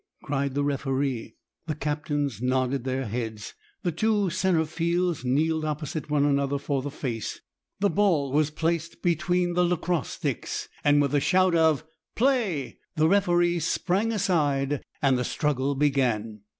cried 0.23 0.55
the 0.55 0.63
referee. 0.63 1.35
The 1.67 1.75
captains 1.75 2.41
nodded 2.41 2.85
their 2.85 3.05
heads, 3.05 3.53
the 3.83 3.91
two 3.91 4.31
centre 4.31 4.65
fields 4.65 5.23
kneeled 5.23 5.63
opposite 5.63 6.09
one 6.09 6.25
another 6.25 6.57
for 6.57 6.81
the 6.81 6.89
face, 6.89 7.39
the 7.79 7.89
ball 7.91 8.31
was 8.31 8.49
placed 8.49 9.03
between 9.03 9.53
the 9.53 9.63
lacrosse 9.63 10.09
sticks, 10.09 10.69
and 10.83 10.99
with 11.03 11.13
a 11.13 11.19
shout 11.19 11.53
of 11.53 11.83
"Play" 12.15 12.79
the 12.95 13.07
referee 13.07 13.59
sprang 13.59 14.11
aside, 14.11 14.81
and 15.03 15.19
the 15.19 15.23
struggle 15.23 15.75
began. 15.75 16.39